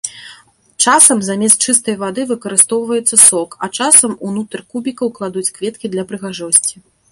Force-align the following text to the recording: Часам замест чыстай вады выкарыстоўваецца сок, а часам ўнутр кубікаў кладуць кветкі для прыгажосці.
Часам 0.85 1.17
замест 1.27 1.65
чыстай 1.65 1.95
вады 2.05 2.21
выкарыстоўваецца 2.31 3.15
сок, 3.27 3.49
а 3.67 3.71
часам 3.79 4.11
ўнутр 4.31 4.59
кубікаў 4.73 5.07
кладуць 5.21 5.47
кветкі 5.61 5.87
для 5.97 6.03
прыгажосці. 6.13 6.75